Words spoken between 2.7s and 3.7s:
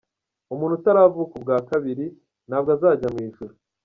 azajya mu ijuru.